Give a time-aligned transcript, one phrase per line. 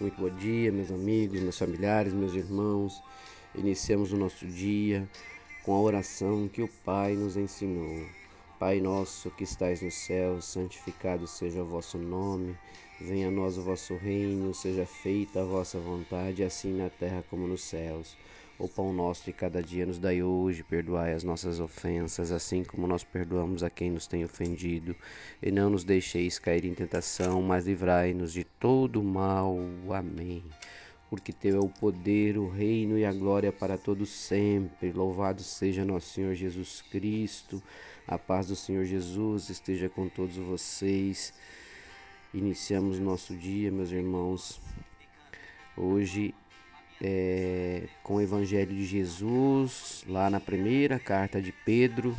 [0.00, 3.02] Muito bom dia, meus amigos, meus familiares, meus irmãos.
[3.54, 5.06] Iniciamos o nosso dia
[5.62, 8.06] com a oração que o Pai nos ensinou.
[8.58, 12.56] Pai nosso que estais no céu, santificado seja o vosso nome.
[12.98, 17.46] Venha a nós o vosso reino, seja feita a vossa vontade, assim na terra como
[17.46, 18.16] nos céus.
[18.60, 22.86] O pão nosso de cada dia nos dai hoje, perdoai as nossas ofensas, assim como
[22.86, 24.94] nós perdoamos a quem nos tem ofendido.
[25.42, 29.56] E não nos deixeis cair em tentação, mas livrai-nos de todo mal.
[29.88, 30.44] Amém.
[31.08, 34.92] Porque teu é o poder, o reino e a glória para todos sempre.
[34.92, 37.62] Louvado seja nosso Senhor Jesus Cristo.
[38.06, 41.32] A paz do Senhor Jesus esteja com todos vocês.
[42.34, 44.60] Iniciamos nosso dia, meus irmãos.
[45.78, 46.34] Hoje
[47.00, 52.16] é, com o Evangelho de Jesus, lá na primeira carta de Pedro,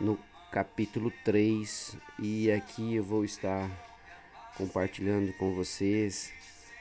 [0.00, 0.18] no
[0.50, 1.96] capítulo 3.
[2.18, 3.68] E aqui eu vou estar
[4.56, 6.32] compartilhando com vocês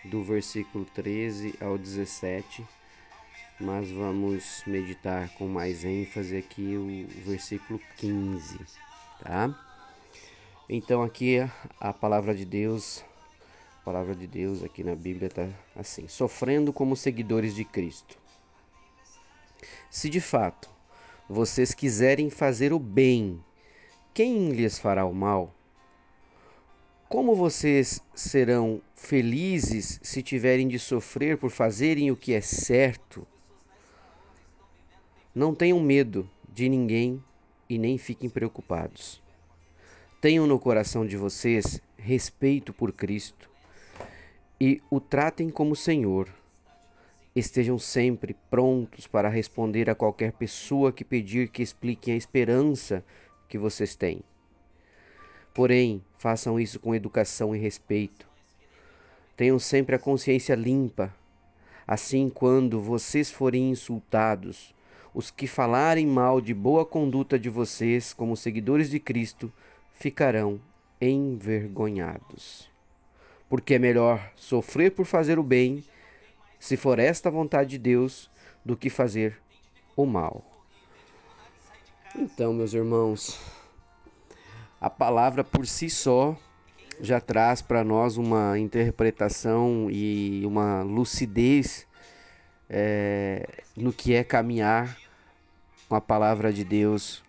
[0.05, 2.63] do versículo 13 ao 17.
[3.59, 8.59] Mas vamos meditar com mais ênfase aqui o versículo 15,
[9.23, 9.55] tá?
[10.67, 11.37] Então aqui
[11.79, 13.03] a palavra de Deus
[13.81, 18.15] a palavra de Deus aqui na Bíblia está assim: sofrendo como seguidores de Cristo.
[19.89, 20.69] Se de fato
[21.27, 23.43] vocês quiserem fazer o bem,
[24.13, 25.51] quem lhes fará o mal?
[27.09, 33.25] Como vocês serão felizes se tiverem de sofrer por fazerem o que é certo?
[35.33, 37.21] Não tenham medo de ninguém
[37.67, 39.21] e nem fiquem preocupados.
[40.21, 43.50] Tenham no coração de vocês respeito por Cristo
[44.63, 46.29] e o tratem como Senhor.
[47.35, 53.03] Estejam sempre prontos para responder a qualquer pessoa que pedir que expliquem a esperança
[53.49, 54.21] que vocês têm.
[55.51, 58.27] Porém, façam isso com educação e respeito.
[59.35, 61.11] Tenham sempre a consciência limpa.
[61.87, 64.75] Assim, quando vocês forem insultados,
[65.11, 69.51] os que falarem mal de boa conduta de vocês como seguidores de Cristo
[69.95, 70.61] ficarão
[71.01, 72.70] envergonhados
[73.51, 75.83] porque é melhor sofrer por fazer o bem,
[76.57, 78.31] se for esta a vontade de Deus,
[78.63, 79.37] do que fazer
[79.93, 80.41] o mal.
[82.15, 83.37] Então, meus irmãos,
[84.79, 86.33] a palavra por si só
[87.01, 91.85] já traz para nós uma interpretação e uma lucidez
[92.69, 93.45] é,
[93.75, 94.97] no que é caminhar
[95.89, 97.21] com a palavra de Deus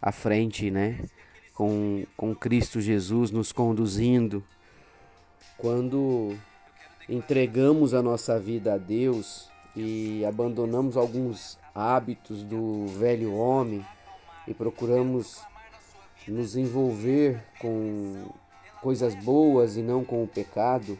[0.00, 1.00] à frente, né?
[1.52, 4.44] Com, com Cristo Jesus nos conduzindo
[5.58, 6.36] quando
[7.08, 13.84] entregamos a nossa vida a Deus e abandonamos alguns hábitos do velho homem
[14.46, 15.40] e procuramos
[16.26, 18.26] nos envolver com
[18.82, 20.98] coisas boas e não com o pecado,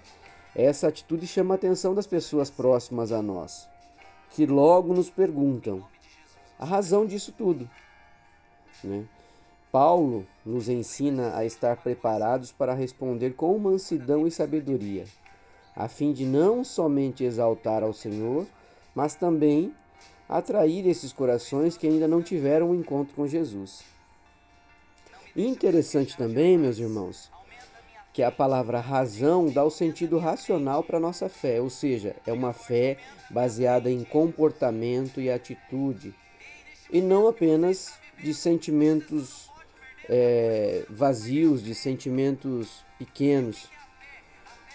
[0.54, 3.68] essa atitude chama a atenção das pessoas próximas a nós,
[4.30, 5.84] que logo nos perguntam
[6.58, 7.68] a razão disso tudo.
[8.82, 9.04] Né?
[9.78, 15.04] Paulo nos ensina a estar preparados para responder com mansidão e sabedoria,
[15.76, 18.46] a fim de não somente exaltar ao Senhor,
[18.94, 19.74] mas também
[20.26, 23.84] atrair esses corações que ainda não tiveram um encontro com Jesus.
[25.36, 27.30] interessante também, meus irmãos,
[28.14, 32.32] que a palavra razão dá o sentido racional para a nossa fé, ou seja, é
[32.32, 32.96] uma fé
[33.28, 36.14] baseada em comportamento e atitude,
[36.90, 39.54] e não apenas de sentimentos
[40.08, 43.68] é, vazios, de sentimentos pequenos.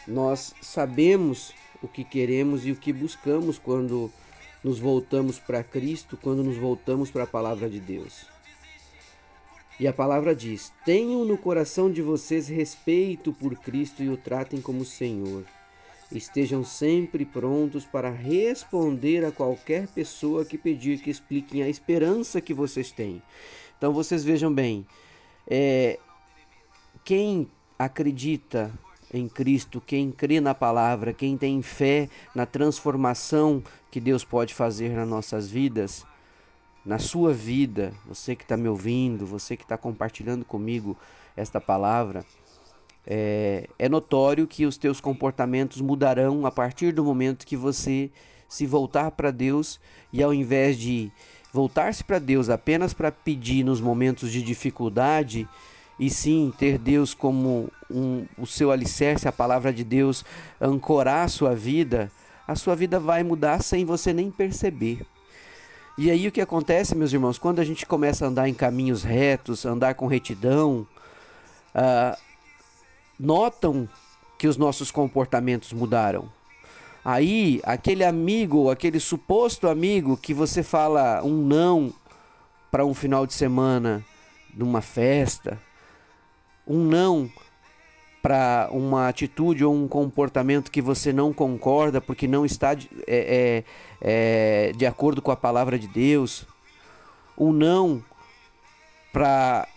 [0.08, 4.12] Nós sabemos o que queremos e o que buscamos quando
[4.64, 8.26] nos voltamos para Cristo, quando nos voltamos para a palavra de Deus.
[9.80, 14.62] E a palavra diz: Tenham no coração de vocês respeito por Cristo e o tratem
[14.62, 15.44] como Senhor.
[16.12, 22.54] Estejam sempre prontos para responder a qualquer pessoa que pedir que expliquem a esperança que
[22.54, 23.24] vocês têm.
[23.78, 24.86] Então vocês vejam bem,
[25.48, 26.00] é,
[27.04, 28.72] quem acredita
[29.14, 34.90] em Cristo, quem crê na palavra, quem tem fé na transformação que Deus pode fazer
[34.92, 36.06] nas nossas vidas,
[36.86, 40.98] na sua vida, você que está me ouvindo, você que está compartilhando comigo
[41.36, 42.26] esta palavra,
[43.06, 48.10] é, é notório que os teus comportamentos mudarão a partir do momento que você
[48.48, 49.80] se voltar para Deus
[50.12, 51.12] e ao invés de
[51.54, 55.48] voltar-se para Deus apenas para pedir nos momentos de dificuldade,
[56.00, 60.26] e sim ter Deus como um, o seu alicerce, a palavra de Deus,
[60.60, 62.12] ancorar a sua vida,
[62.48, 65.06] a sua vida vai mudar sem você nem perceber.
[65.98, 69.04] E aí o que acontece, meus irmãos, quando a gente começa a andar em caminhos
[69.04, 70.88] retos, andar com retidão,
[71.76, 72.18] uh,
[73.20, 73.88] notam
[74.40, 76.28] que os nossos comportamentos mudaram.
[77.04, 81.94] Aí, aquele amigo, aquele suposto amigo que você fala um não
[82.70, 84.06] para um final de semana
[84.54, 85.60] numa festa,
[86.68, 87.30] um não
[88.22, 93.64] para uma atitude ou um comportamento que você não concorda porque não está de, é,
[94.00, 96.46] é, é, de acordo com a palavra de Deus,
[97.36, 98.04] um não
[99.12, 99.68] para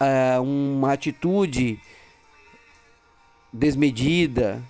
[0.00, 1.80] uh, uma atitude
[3.52, 4.62] desmedida,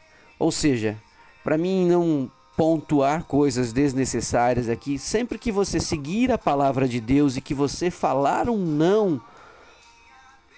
[0.43, 1.01] ou seja,
[1.45, 7.37] para mim não pontuar coisas desnecessárias aqui, sempre que você seguir a palavra de Deus
[7.37, 9.21] e que você falar um não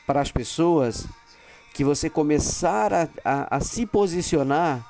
[0.07, 1.07] para as pessoas,
[1.75, 4.83] que você começar a, a, a se posicionar,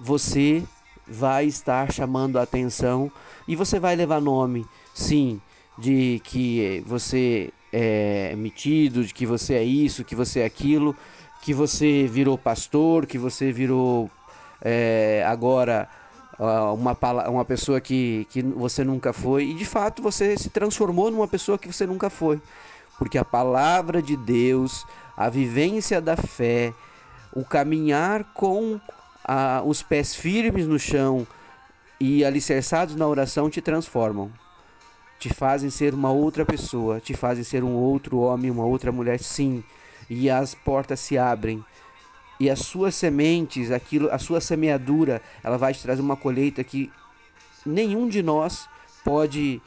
[0.00, 0.64] você
[1.06, 3.12] vai estar chamando a atenção
[3.46, 5.38] e você vai levar nome, sim,
[5.78, 10.96] de que você é metido, de que você é isso, que você é aquilo,
[11.42, 14.08] que você virou pastor, que você virou
[14.60, 15.88] é, agora
[16.38, 16.96] uma,
[17.28, 21.58] uma pessoa que, que você nunca foi, e de fato você se transformou numa pessoa
[21.58, 22.40] que você nunca foi,
[22.96, 24.86] porque a palavra de Deus,
[25.16, 26.72] a vivência da fé,
[27.34, 28.80] o caminhar com
[29.24, 31.26] a, os pés firmes no chão
[32.00, 34.30] e alicerçados na oração te transformam.
[35.18, 39.20] Te fazem ser uma outra pessoa, te fazem ser um outro homem, uma outra mulher,
[39.20, 39.62] sim.
[40.14, 41.64] E as portas se abrem.
[42.38, 46.92] E as suas sementes, aquilo, a sua semeadura, ela vai te trazer uma colheita que
[47.64, 48.68] nenhum de nós
[49.02, 49.62] pode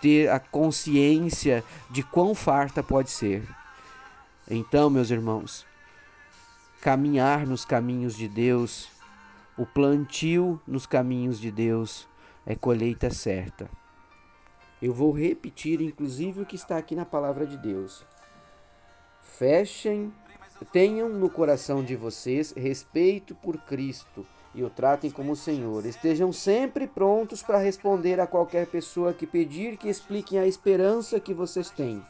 [0.00, 3.46] ter a consciência de quão farta pode ser.
[4.50, 5.66] Então, meus irmãos,
[6.80, 8.88] caminhar nos caminhos de Deus,
[9.54, 12.08] o plantio nos caminhos de Deus
[12.46, 13.68] é colheita certa.
[14.80, 18.02] Eu vou repetir, inclusive, o que está aqui na palavra de Deus.
[19.22, 20.12] Fechem,
[20.72, 25.86] tenham no coração de vocês respeito por Cristo e o tratem como Senhor.
[25.86, 31.32] Estejam sempre prontos para responder a qualquer pessoa que pedir que expliquem a esperança que
[31.32, 32.04] vocês têm.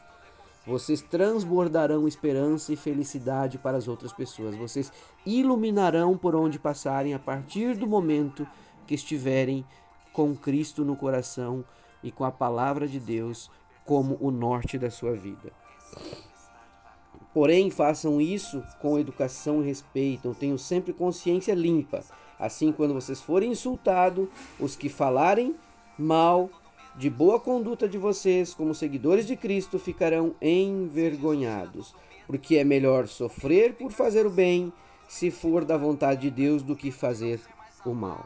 [0.65, 4.55] Vocês transbordarão esperança e felicidade para as outras pessoas.
[4.55, 4.91] Vocês
[5.25, 8.47] iluminarão por onde passarem a partir do momento
[8.85, 9.65] que estiverem
[10.13, 11.63] com Cristo no coração
[12.03, 13.49] e com a palavra de Deus
[13.85, 15.51] como o norte da sua vida.
[17.33, 22.03] Porém, façam isso com educação e respeito, tenham sempre consciência limpa.
[22.37, 24.27] Assim, quando vocês forem insultados,
[24.59, 25.55] os que falarem
[25.97, 26.49] mal
[26.95, 31.95] de boa conduta de vocês, como seguidores de Cristo, ficarão envergonhados.
[32.27, 34.73] Porque é melhor sofrer por fazer o bem,
[35.07, 37.39] se for da vontade de Deus, do que fazer
[37.85, 38.25] o mal.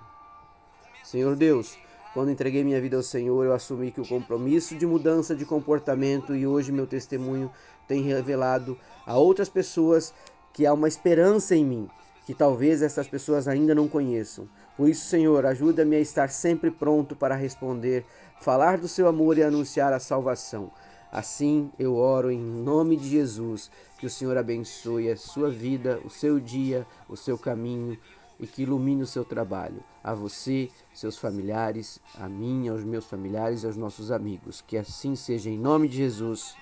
[1.04, 1.78] Senhor Deus,
[2.16, 6.34] quando entreguei minha vida ao Senhor, eu assumi que o compromisso de mudança de comportamento
[6.34, 7.52] e hoje meu testemunho
[7.90, 10.14] tem revelado a outras pessoas
[10.54, 11.90] que há uma esperança em mim,
[12.26, 14.48] que talvez essas pessoas ainda não conheçam.
[14.78, 18.06] Por isso, Senhor, ajuda-me a estar sempre pronto para responder,
[18.40, 20.72] falar do seu amor e anunciar a salvação.
[21.12, 23.70] Assim eu oro em nome de Jesus,
[24.00, 27.98] que o Senhor abençoe a sua vida, o seu dia, o seu caminho
[28.40, 29.84] e que ilumine o seu trabalho.
[30.04, 34.62] A você, seus familiares, a mim, aos meus familiares e aos nossos amigos.
[34.62, 36.56] Que assim seja em nome de Jesus.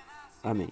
[0.44, 0.70] Amém.